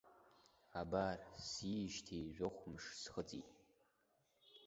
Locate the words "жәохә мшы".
2.35-2.93